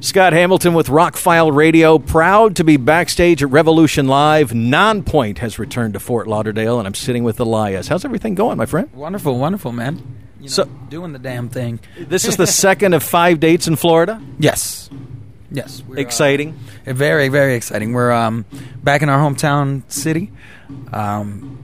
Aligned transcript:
Scott 0.00 0.32
Hamilton 0.32 0.72
with 0.72 0.86
Rockfile 0.86 1.54
Radio, 1.54 1.98
proud 1.98 2.56
to 2.56 2.64
be 2.64 2.78
backstage 2.78 3.42
at 3.42 3.50
Revolution 3.50 4.08
Live. 4.08 4.50
Nonpoint 4.50 5.38
has 5.38 5.58
returned 5.58 5.92
to 5.92 6.00
Fort 6.00 6.26
Lauderdale, 6.26 6.78
and 6.78 6.86
I'm 6.88 6.94
sitting 6.94 7.22
with 7.22 7.38
Elias. 7.38 7.88
How's 7.88 8.04
everything 8.06 8.34
going, 8.34 8.56
my 8.56 8.64
friend? 8.64 8.90
Wonderful, 8.94 9.38
wonderful, 9.38 9.72
man. 9.72 9.96
You 10.38 10.44
know, 10.44 10.48
So- 10.48 10.64
doing 10.88 11.12
the 11.12 11.18
damn 11.18 11.50
thing. 11.50 11.80
This 11.98 12.24
is 12.24 12.38
the 12.38 12.46
second 12.66 12.94
of 12.94 13.02
five 13.02 13.40
dates 13.40 13.68
in 13.68 13.76
Florida. 13.76 14.22
Yes, 14.38 14.88
yes. 15.50 15.82
uh, 15.90 15.94
Exciting. 15.94 16.58
very, 16.86 17.28
very 17.28 17.54
exciting. 17.54 17.92
We're 17.92 18.10
um, 18.10 18.46
back 18.82 19.02
in 19.02 19.10
our 19.10 19.18
hometown 19.18 19.82
city. 19.92 20.32
Um, 20.94 21.58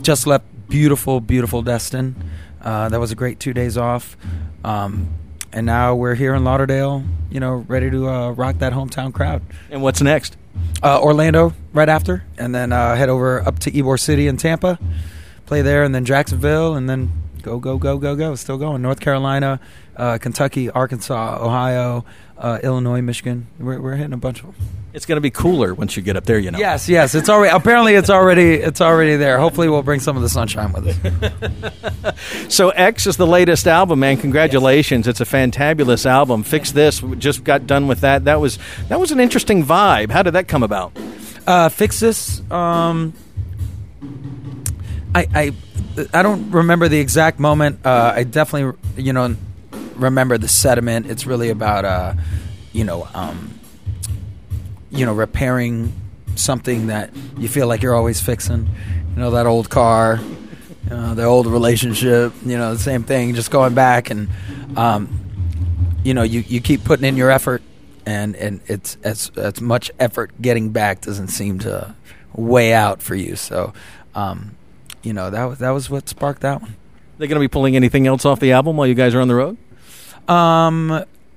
just 0.00 0.26
left 0.26 0.46
beautiful, 0.70 1.20
beautiful 1.20 1.60
Destin. 1.60 2.16
Uh, 2.62 2.88
that 2.88 2.98
was 2.98 3.12
a 3.12 3.14
great 3.14 3.40
two 3.40 3.52
days 3.52 3.76
off. 3.76 4.16
Um, 4.64 5.10
and 5.54 5.64
now 5.64 5.94
we're 5.94 6.16
here 6.16 6.34
in 6.34 6.42
Lauderdale, 6.42 7.04
you 7.30 7.38
know, 7.38 7.64
ready 7.68 7.88
to 7.88 8.08
uh, 8.08 8.30
rock 8.32 8.58
that 8.58 8.72
hometown 8.72 9.14
crowd. 9.14 9.40
And 9.70 9.82
what's 9.82 10.02
next? 10.02 10.36
Uh, 10.82 11.00
Orlando 11.00 11.54
right 11.72 11.88
after, 11.88 12.24
and 12.36 12.52
then 12.52 12.72
uh, 12.72 12.96
head 12.96 13.08
over 13.08 13.40
up 13.40 13.60
to 13.60 13.70
Ybor 13.70 13.98
City 13.98 14.26
in 14.26 14.36
Tampa, 14.36 14.80
play 15.46 15.62
there, 15.62 15.84
and 15.84 15.94
then 15.94 16.04
Jacksonville, 16.04 16.74
and 16.74 16.90
then 16.90 17.12
go, 17.44 17.58
go, 17.58 17.78
go, 17.78 17.98
go, 17.98 18.16
go. 18.16 18.34
Still 18.34 18.58
going. 18.58 18.82
North 18.82 19.00
Carolina, 19.00 19.60
uh, 19.96 20.18
Kentucky, 20.18 20.70
Arkansas, 20.70 21.38
Ohio, 21.40 22.04
uh, 22.38 22.58
Illinois, 22.62 23.02
Michigan. 23.02 23.46
We're, 23.60 23.80
we're 23.80 23.96
hitting 23.96 24.14
a 24.14 24.18
bunch 24.18 24.40
of 24.40 24.46
them. 24.46 24.66
It's 24.94 25.06
going 25.06 25.16
to 25.16 25.20
be 25.20 25.30
cooler 25.30 25.74
once 25.74 25.96
you 25.96 26.02
get 26.04 26.16
up 26.16 26.24
there, 26.24 26.38
you 26.38 26.52
know. 26.52 26.58
Yes, 26.58 26.88
yes. 26.88 27.16
It's 27.16 27.28
already 27.28 27.54
apparently 27.54 27.94
it's 27.96 28.10
already 28.10 28.54
it's 28.54 28.80
already 28.80 29.16
there. 29.16 29.38
Hopefully, 29.38 29.68
we'll 29.68 29.82
bring 29.82 29.98
some 29.98 30.16
of 30.16 30.22
the 30.22 30.28
sunshine 30.28 30.72
with 30.72 30.86
us. 30.86 32.14
So 32.48 32.70
X 32.70 33.06
is 33.06 33.16
the 33.16 33.26
latest 33.26 33.66
album, 33.66 34.00
man. 34.00 34.16
Congratulations! 34.18 35.08
It's 35.08 35.20
a 35.20 35.24
fantabulous 35.24 36.06
album. 36.06 36.44
Fix 36.44 36.70
this. 36.70 37.02
We 37.02 37.16
Just 37.16 37.42
got 37.42 37.66
done 37.66 37.88
with 37.88 38.02
that. 38.02 38.24
That 38.24 38.40
was 38.40 38.58
that 38.88 39.00
was 39.00 39.10
an 39.10 39.18
interesting 39.18 39.64
vibe. 39.64 40.10
How 40.10 40.22
did 40.22 40.34
that 40.34 40.46
come 40.46 40.62
about? 40.62 40.92
Uh, 41.44 41.68
fix 41.70 41.98
this. 41.98 42.40
Um, 42.52 43.14
I 45.12 45.26
I 45.34 45.52
I 46.12 46.22
don't 46.22 46.50
remember 46.50 46.88
the 46.88 46.98
exact 46.98 47.38
moment. 47.38 47.84
Uh, 47.84 48.12
I 48.14 48.24
definitely 48.24 48.78
you 48.96 49.12
know 49.12 49.36
remember 49.96 50.38
the 50.38 50.48
sediment. 50.48 51.06
It's 51.06 51.26
really 51.26 51.50
about 51.50 51.84
uh, 51.84 52.14
you 52.72 52.84
know 52.84 53.08
um, 53.14 53.58
you 54.90 55.06
know 55.06 55.12
repairing 55.12 55.92
something 56.36 56.88
that 56.88 57.10
you 57.38 57.48
feel 57.48 57.66
like 57.66 57.82
you're 57.82 57.94
always 57.94 58.20
fixing. 58.20 58.68
You 59.14 59.20
know 59.20 59.30
that 59.32 59.46
old 59.46 59.70
car, 59.70 60.20
you 60.84 60.90
know, 60.90 61.14
the 61.14 61.24
old 61.24 61.46
relationship. 61.46 62.32
You 62.44 62.58
know 62.58 62.74
the 62.74 62.82
same 62.82 63.04
thing. 63.04 63.34
Just 63.34 63.50
going 63.50 63.74
back 63.74 64.10
and 64.10 64.28
um, 64.76 65.08
you 66.04 66.14
know 66.14 66.22
you, 66.22 66.40
you 66.40 66.60
keep 66.60 66.84
putting 66.84 67.04
in 67.04 67.16
your 67.16 67.30
effort 67.30 67.62
and 68.06 68.36
and 68.36 68.60
it's 68.66 68.96
as 69.02 69.30
as 69.36 69.60
much 69.60 69.90
effort 69.98 70.30
getting 70.40 70.70
back 70.70 71.00
doesn't 71.00 71.28
seem 71.28 71.58
to 71.60 71.94
weigh 72.34 72.72
out 72.74 73.00
for 73.00 73.14
you 73.14 73.36
so 73.36 73.72
um 74.14 74.54
you 75.04 75.12
know 75.12 75.30
that 75.30 75.44
was 75.44 75.58
that 75.58 75.70
was 75.70 75.88
what 75.90 76.08
sparked 76.08 76.40
that 76.42 76.60
one 76.60 76.74
They 77.18 77.26
going 77.28 77.36
to 77.36 77.40
be 77.40 77.48
pulling 77.48 77.76
anything 77.76 78.06
else 78.06 78.24
off 78.24 78.40
the 78.40 78.52
album 78.52 78.76
while 78.76 78.86
you 78.86 78.94
guys 78.94 79.14
are 79.14 79.20
on 79.20 79.28
the 79.28 79.34
road? 79.34 79.56
um 80.28 80.88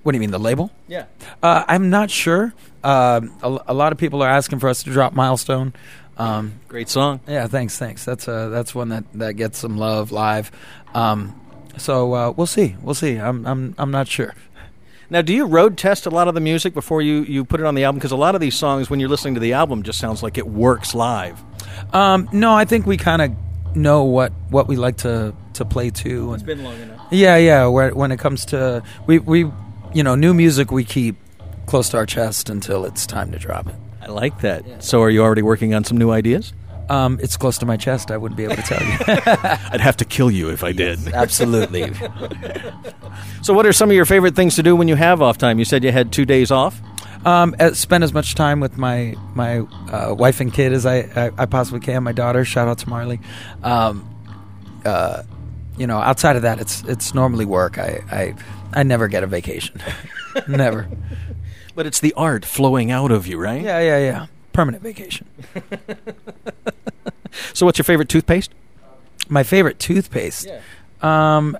what 0.03 0.11
do 0.11 0.15
you 0.15 0.19
mean 0.19 0.31
the 0.31 0.39
label 0.39 0.71
Yeah. 0.87 1.05
uh, 1.43 1.63
i'm 1.67 1.89
not 1.89 2.09
sure 2.09 2.53
um 2.83 3.33
a, 3.43 3.59
a 3.67 3.73
lot 3.73 3.91
of 3.91 3.97
people 3.97 4.21
are 4.23 4.29
asking 4.29 4.59
for 4.59 4.69
us 4.69 4.83
to 4.83 4.91
drop 4.91 5.13
milestone 5.13 5.73
um 6.17 6.53
Great 6.67 6.89
song. 6.89 7.19
yeah 7.27 7.47
thanks 7.47 7.77
thanks 7.77 8.05
that's 8.05 8.27
uh 8.27 8.49
that's 8.49 8.73
one 8.73 8.89
that 8.89 9.03
that 9.13 9.33
gets 9.33 9.57
some 9.59 9.77
love 9.77 10.11
live 10.11 10.51
um 10.93 11.39
so 11.77 12.13
uh, 12.13 12.31
we'll 12.31 12.47
see 12.47 12.75
we'll 12.81 12.95
see 12.95 13.17
i'm 13.17 13.45
i'm 13.45 13.75
i'm 13.77 13.91
not 13.91 14.07
sure 14.07 14.33
Now, 15.09 15.21
do 15.21 15.33
you 15.33 15.45
road 15.45 15.77
test 15.77 16.05
a 16.05 16.09
lot 16.09 16.27
of 16.27 16.33
the 16.33 16.41
music 16.41 16.73
before 16.73 17.01
you, 17.01 17.23
you 17.23 17.45
put 17.45 17.61
it 17.61 17.65
on 17.65 17.75
the 17.75 17.85
album? 17.85 17.97
Because 17.97 18.11
a 18.11 18.17
lot 18.17 18.35
of 18.35 18.41
these 18.41 18.57
songs, 18.57 18.89
when 18.89 18.99
you're 18.99 19.07
listening 19.07 19.35
to 19.35 19.39
the 19.39 19.53
album, 19.53 19.83
just 19.83 19.99
sounds 19.99 20.21
like 20.21 20.37
it 20.37 20.45
works 20.45 20.93
live. 20.93 21.39
Um, 21.95 22.27
no, 22.33 22.53
I 22.53 22.65
think 22.65 22.85
we 22.85 22.97
kind 22.97 23.21
of 23.21 23.31
know 23.77 24.03
what, 24.03 24.31
what 24.49 24.67
we 24.67 24.75
like 24.75 24.97
to, 24.97 25.33
to 25.53 25.65
play 25.65 25.89
to. 25.91 26.33
And, 26.33 26.45
been 26.45 26.63
long 26.63 26.79
enough. 26.79 27.07
yeah, 27.11 27.37
yeah. 27.37 27.67
Where, 27.67 27.93
when 27.93 28.11
it 28.11 28.19
comes 28.19 28.45
to 28.45 28.83
we, 29.05 29.19
we, 29.19 29.51
you 29.93 30.03
know, 30.03 30.15
new 30.15 30.33
music, 30.33 30.71
we 30.71 30.83
keep 30.83 31.15
close 31.65 31.89
to 31.89 31.97
our 31.97 32.05
chest 32.05 32.49
until 32.49 32.85
it's 32.85 33.05
time 33.05 33.31
to 33.31 33.39
drop 33.39 33.67
it. 33.67 33.75
I 34.01 34.07
like 34.07 34.41
that. 34.41 34.83
So, 34.83 35.01
are 35.01 35.09
you 35.09 35.21
already 35.21 35.41
working 35.41 35.73
on 35.73 35.83
some 35.83 35.97
new 35.97 36.11
ideas? 36.11 36.53
Um, 36.89 37.19
it's 37.21 37.35
close 37.35 37.57
to 37.57 37.65
my 37.65 37.75
chest. 37.75 38.11
I 38.11 38.17
wouldn't 38.17 38.37
be 38.37 38.45
able 38.45 38.55
to 38.55 38.61
tell 38.61 38.81
you. 38.81 38.95
I'd 39.71 39.81
have 39.81 39.97
to 39.97 40.05
kill 40.05 40.31
you 40.31 40.49
if 40.49 40.63
I 40.63 40.71
did. 40.71 41.07
Absolutely. 41.09 41.91
So, 43.41 43.53
what 43.53 43.65
are 43.65 43.73
some 43.73 43.89
of 43.89 43.95
your 43.95 44.05
favorite 44.05 44.35
things 44.35 44.55
to 44.55 44.63
do 44.63 44.75
when 44.75 44.87
you 44.87 44.95
have 44.95 45.21
off 45.21 45.37
time? 45.37 45.57
You 45.57 45.65
said 45.65 45.83
you 45.83 45.91
had 45.91 46.11
two 46.11 46.25
days 46.25 46.51
off. 46.51 46.81
Um, 47.25 47.55
spend 47.73 48.03
as 48.03 48.13
much 48.13 48.35
time 48.35 48.59
with 48.59 48.77
my 48.77 49.15
my 49.35 49.59
uh, 49.91 50.13
wife 50.17 50.39
and 50.39 50.53
kid 50.53 50.73
as 50.73 50.85
I, 50.85 50.97
I, 50.99 51.31
I 51.37 51.45
possibly 51.45 51.79
can. 51.79 52.03
My 52.03 52.11
daughter, 52.11 52.45
shout 52.45 52.67
out 52.67 52.77
to 52.79 52.89
Marley. 52.89 53.19
Um, 53.63 54.07
uh, 54.85 55.23
you 55.77 55.87
know, 55.87 55.97
outside 55.97 56.35
of 56.35 56.41
that, 56.43 56.59
it's 56.59 56.83
it's 56.83 57.13
normally 57.13 57.45
work. 57.45 57.77
I 57.77 58.01
I, 58.11 58.35
I 58.73 58.83
never 58.83 59.07
get 59.07 59.23
a 59.23 59.27
vacation, 59.27 59.81
never. 60.47 60.87
But 61.75 61.85
it's 61.85 61.99
the 61.99 62.11
art 62.17 62.43
flowing 62.43 62.89
out 62.89 63.11
of 63.11 63.27
you, 63.27 63.37
right? 63.37 63.61
Yeah, 63.61 63.79
yeah, 63.79 63.99
yeah. 63.99 64.25
Permanent 64.51 64.81
vacation. 64.81 65.27
So, 67.53 67.65
what's 67.65 67.77
your 67.77 67.83
favorite 67.83 68.09
toothpaste? 68.09 68.51
My 69.29 69.43
favorite 69.43 69.79
toothpaste. 69.79 70.47
Um, 71.01 71.57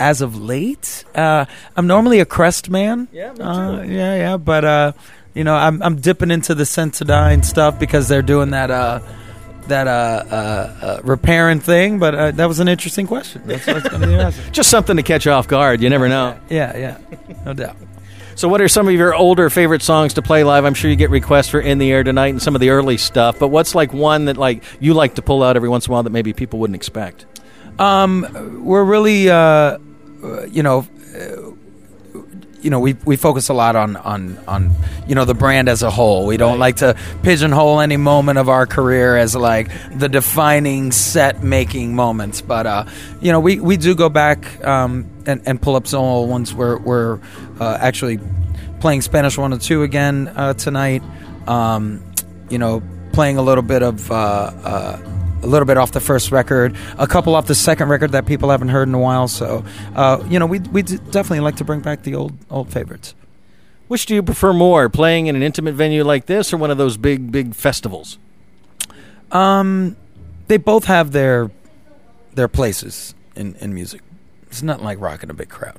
as 0.00 0.20
of 0.22 0.36
late, 0.40 1.04
uh, 1.14 1.44
I'm 1.76 1.86
normally 1.86 2.20
a 2.20 2.24
Crest 2.24 2.70
man. 2.70 3.06
Yeah, 3.12 3.32
Uh, 3.32 3.82
yeah, 3.82 4.16
yeah. 4.16 4.36
But 4.36 4.64
uh, 4.64 4.92
you 5.34 5.44
know, 5.44 5.54
I'm 5.54 5.82
I'm 5.82 5.96
dipping 6.00 6.30
into 6.30 6.54
the 6.54 6.64
Sensodyne 6.64 7.44
stuff 7.44 7.78
because 7.78 8.08
they're 8.08 8.22
doing 8.22 8.50
that 8.50 8.70
uh, 8.70 9.00
that 9.68 9.86
uh, 9.86 9.90
uh, 9.90 10.34
uh, 10.34 11.00
repairing 11.04 11.60
thing. 11.60 11.98
But 11.98 12.14
uh, 12.14 12.30
that 12.32 12.46
was 12.46 12.58
an 12.60 12.68
interesting 12.68 13.06
question. 13.06 13.42
That's 13.46 13.66
what's 13.66 13.88
going 13.88 14.00
to 14.02 14.06
be 14.08 14.14
answer. 14.14 14.42
Just 14.52 14.70
something 14.70 14.96
to 14.96 15.02
catch 15.02 15.26
off 15.26 15.46
guard. 15.46 15.80
You 15.80 15.90
never 15.90 16.08
know. 16.08 16.36
Yeah, 16.48 16.76
yeah, 16.76 16.98
no 17.44 17.52
doubt. 17.54 17.76
So, 18.36 18.48
what 18.48 18.62
are 18.62 18.68
some 18.68 18.88
of 18.88 18.94
your 18.94 19.14
older 19.14 19.50
favorite 19.50 19.82
songs 19.82 20.14
to 20.14 20.22
play 20.22 20.44
live? 20.44 20.64
I'm 20.64 20.72
sure 20.72 20.88
you 20.88 20.96
get 20.96 21.10
requests 21.10 21.48
for 21.50 21.60
"In 21.60 21.76
the 21.78 21.92
Air 21.92 22.02
Tonight" 22.02 22.28
and 22.28 22.40
some 22.42 22.54
of 22.54 22.60
the 22.62 22.70
early 22.70 22.96
stuff. 22.96 23.38
But 23.38 23.48
what's 23.48 23.74
like 23.74 23.92
one 23.92 24.24
that 24.26 24.38
like 24.38 24.64
you 24.80 24.94
like 24.94 25.16
to 25.16 25.22
pull 25.22 25.42
out 25.42 25.56
every 25.56 25.68
once 25.68 25.86
in 25.86 25.90
a 25.90 25.92
while 25.92 26.02
that 26.04 26.10
maybe 26.10 26.32
people 26.32 26.58
wouldn't 26.58 26.74
expect? 26.76 27.26
Um, 27.78 28.62
we're 28.64 28.84
really, 28.84 29.28
uh, 29.30 29.78
you 30.50 30.62
know, 30.62 30.86
uh, 31.14 31.52
you 32.62 32.70
know, 32.70 32.80
we 32.80 32.94
we 33.04 33.16
focus 33.16 33.48
a 33.48 33.54
lot 33.54 33.76
on 33.76 33.96
on 33.96 34.38
on 34.46 34.74
you 35.06 35.14
know 35.14 35.24
the 35.24 35.34
brand 35.34 35.68
as 35.68 35.82
a 35.82 35.90
whole. 35.90 36.26
We 36.26 36.36
don't 36.36 36.58
like 36.58 36.76
to 36.76 36.96
pigeonhole 37.22 37.80
any 37.80 37.96
moment 37.96 38.38
of 38.38 38.48
our 38.48 38.66
career 38.66 39.16
as 39.16 39.34
like 39.34 39.70
the 39.96 40.08
defining 40.08 40.92
set 40.92 41.42
making 41.42 41.94
moments. 41.94 42.40
But 42.40 42.66
uh, 42.66 42.84
you 43.20 43.32
know, 43.32 43.40
we 43.40 43.60
we 43.60 43.76
do 43.76 43.94
go 43.94 44.08
back 44.08 44.62
um, 44.64 45.06
and 45.26 45.42
and 45.46 45.60
pull 45.60 45.76
up 45.76 45.86
some 45.86 46.00
old 46.00 46.28
ones. 46.28 46.52
We're 46.52 46.78
we're 46.78 47.20
uh, 47.58 47.78
actually 47.80 48.18
playing 48.80 49.02
Spanish 49.02 49.38
one 49.38 49.52
and 49.52 49.60
two 49.60 49.82
again 49.82 50.28
uh, 50.28 50.54
tonight. 50.54 51.02
Um, 51.46 52.04
you 52.50 52.58
know, 52.58 52.82
playing 53.12 53.38
a 53.38 53.42
little 53.42 53.62
bit 53.62 53.82
of. 53.82 54.10
Uh, 54.10 54.14
uh, 54.64 55.19
a 55.42 55.46
little 55.46 55.66
bit 55.66 55.76
off 55.76 55.92
the 55.92 56.00
first 56.00 56.32
record, 56.32 56.76
a 56.98 57.06
couple 57.06 57.34
off 57.34 57.46
the 57.46 57.54
second 57.54 57.88
record 57.88 58.12
that 58.12 58.26
people 58.26 58.50
haven't 58.50 58.68
heard 58.68 58.88
in 58.88 58.94
a 58.94 58.98
while. 58.98 59.28
So, 59.28 59.64
uh, 59.94 60.24
you 60.28 60.38
know, 60.38 60.46
we 60.46 60.58
we 60.60 60.82
definitely 60.82 61.40
like 61.40 61.56
to 61.56 61.64
bring 61.64 61.80
back 61.80 62.02
the 62.02 62.14
old 62.14 62.32
old 62.50 62.72
favorites. 62.72 63.14
Which 63.88 64.06
do 64.06 64.14
you 64.14 64.22
prefer 64.22 64.52
more, 64.52 64.88
playing 64.88 65.26
in 65.26 65.34
an 65.34 65.42
intimate 65.42 65.74
venue 65.74 66.04
like 66.04 66.26
this 66.26 66.52
or 66.52 66.58
one 66.58 66.70
of 66.70 66.78
those 66.78 66.96
big 66.96 67.32
big 67.32 67.54
festivals? 67.54 68.18
Um, 69.32 69.96
they 70.46 70.58
both 70.58 70.84
have 70.84 71.12
their 71.12 71.50
their 72.34 72.48
places 72.48 73.14
in, 73.34 73.54
in 73.56 73.74
music. 73.74 74.02
It's 74.46 74.62
not 74.62 74.82
like 74.82 75.00
rocking 75.00 75.30
a 75.30 75.34
big 75.34 75.48
crowd. 75.48 75.78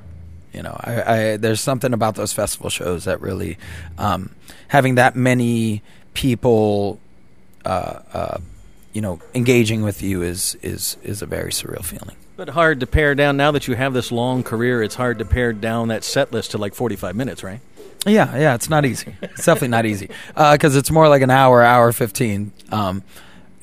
You 0.54 0.64
know, 0.64 0.78
I, 0.78 1.02
I 1.02 1.38
there's 1.38 1.62
something 1.62 1.94
about 1.94 2.16
those 2.16 2.34
festival 2.34 2.70
shows 2.70 3.06
that 3.06 3.22
really 3.22 3.58
um, 3.98 4.36
having 4.68 4.96
that 4.96 5.16
many 5.16 5.82
people, 6.14 7.00
uh, 7.64 8.00
uh, 8.14 8.38
you 8.94 9.02
know, 9.02 9.20
engaging 9.34 9.84
with 9.84 10.02
you 10.02 10.22
is 10.22 10.56
is 10.62 10.98
is 11.04 11.22
a 11.22 11.26
very 11.26 11.52
surreal 11.52 11.84
feeling. 11.84 12.16
But 12.36 12.50
hard 12.50 12.80
to 12.80 12.88
pare 12.88 13.14
down 13.16 13.38
now 13.38 13.52
that 13.52 13.68
you 13.68 13.76
have 13.76 13.94
this 13.94 14.12
long 14.12 14.44
career. 14.44 14.82
It's 14.82 14.96
hard 14.96 15.20
to 15.20 15.26
pare 15.26 15.54
down 15.54 15.90
that 15.90 16.04
set 16.04 16.32
list 16.32 16.52
to 16.52 16.58
like 16.58 16.74
45 16.74 17.16
minutes, 17.16 17.44
right? 17.44 17.60
Yeah, 18.06 18.36
yeah, 18.36 18.56
it's 18.56 18.70
not 18.70 18.84
easy. 18.84 19.14
It's 19.22 19.46
definitely 19.46 19.68
not 19.68 19.86
easy 19.86 20.10
because 20.36 20.76
it's 20.76 20.90
more 20.90 21.08
like 21.08 21.22
an 21.22 21.30
hour, 21.30 21.62
hour 21.62 21.92
fifteen. 21.92 22.52
Um, 22.72 23.04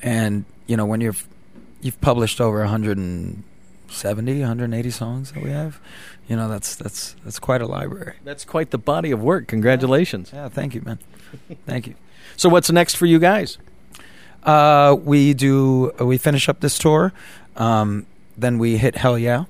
and 0.01 0.45
you 0.65 0.77
know 0.77 0.85
when 0.85 1.01
you've 1.01 1.27
you've 1.81 1.99
published 1.99 2.39
over 2.39 2.59
170, 2.59 4.39
180 4.39 4.91
songs 4.91 5.31
that 5.33 5.43
we 5.43 5.49
have, 5.49 5.79
you 6.29 6.37
know 6.37 6.47
that's 6.47 6.75
that's 6.75 7.15
that's 7.25 7.37
quite 7.39 7.61
a 7.61 7.65
library. 7.67 8.15
That's 8.23 8.45
quite 8.45 8.71
the 8.71 8.77
body 8.77 9.11
of 9.11 9.21
work. 9.21 9.47
Congratulations. 9.47 10.31
Yeah, 10.33 10.47
thank 10.47 10.73
you, 10.73 10.81
man. 10.81 10.99
thank 11.65 11.87
you. 11.87 11.95
So 12.37 12.47
what's 12.47 12.71
next 12.71 12.95
for 12.95 13.05
you 13.05 13.19
guys? 13.19 13.57
Uh, 14.43 14.95
we 15.03 15.33
do 15.33 15.91
we 15.99 16.17
finish 16.17 16.47
up 16.49 16.59
this 16.61 16.77
tour, 16.77 17.11
um, 17.57 18.05
then 18.37 18.57
we 18.57 18.77
hit 18.77 18.95
Hellyeah, 18.95 19.47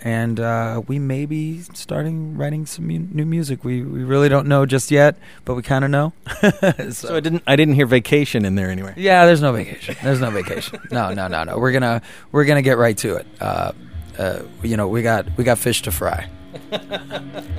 and 0.00 0.40
uh, 0.40 0.82
we 0.88 0.98
may 0.98 1.24
be 1.26 1.60
starting 1.74 2.36
writing 2.36 2.66
some 2.66 2.86
mu- 2.88 3.06
new 3.12 3.24
music. 3.24 3.64
We 3.64 3.82
we 3.82 4.02
really 4.02 4.28
don't 4.28 4.46
know 4.48 4.66
just 4.66 4.90
yet, 4.90 5.16
but 5.44 5.54
we 5.54 5.62
kind 5.62 5.84
of 5.84 5.90
know. 5.90 6.12
so, 6.42 6.90
So 6.90 7.16
I 7.16 7.20
didn't 7.20 7.42
I 7.46 7.54
didn't 7.56 7.74
hear 7.74 7.86
vacation 7.86 8.44
in 8.44 8.56
there 8.56 8.70
anywhere. 8.70 8.94
yeah, 8.96 9.24
there's 9.26 9.40
no 9.40 9.52
vacation. 9.52 9.94
There's 10.02 10.20
no 10.20 10.30
vacation. 10.30 10.80
No, 10.90 11.12
no, 11.14 11.28
no, 11.28 11.44
no. 11.44 11.58
We're 11.58 11.72
gonna 11.72 12.02
we're 12.32 12.44
gonna 12.44 12.62
get 12.62 12.78
right 12.78 12.96
to 12.98 13.16
it. 13.16 13.26
Uh, 13.40 13.72
uh, 14.18 14.42
you 14.62 14.76
know, 14.76 14.88
we 14.88 15.02
got 15.02 15.26
we 15.38 15.44
got 15.44 15.58
fish 15.58 15.82
to 15.82 15.92
fry. 15.92 16.28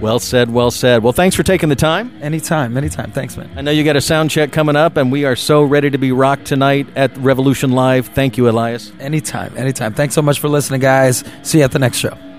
Well 0.00 0.18
said, 0.18 0.50
well 0.52 0.72
said. 0.72 1.02
Well, 1.04 1.12
thanks 1.12 1.36
for 1.36 1.44
taking 1.44 1.68
the 1.68 1.76
time. 1.76 2.12
Anytime, 2.20 2.76
anytime. 2.76 3.12
Thanks, 3.12 3.36
man. 3.36 3.48
I 3.56 3.60
know 3.60 3.70
you 3.70 3.84
got 3.84 3.96
a 3.96 4.00
sound 4.00 4.30
check 4.30 4.50
coming 4.50 4.74
up, 4.74 4.96
and 4.96 5.12
we 5.12 5.24
are 5.24 5.36
so 5.36 5.62
ready 5.62 5.90
to 5.90 5.98
be 5.98 6.10
rocked 6.10 6.44
tonight 6.44 6.88
at 6.96 7.16
Revolution 7.18 7.70
Live. 7.70 8.08
Thank 8.08 8.36
you, 8.36 8.48
Elias. 8.48 8.92
Anytime, 8.98 9.56
anytime. 9.56 9.94
Thanks 9.94 10.14
so 10.14 10.22
much 10.22 10.40
for 10.40 10.48
listening, 10.48 10.80
guys. 10.80 11.22
See 11.42 11.58
you 11.58 11.64
at 11.64 11.70
the 11.70 11.78
next 11.78 11.98
show. 11.98 12.31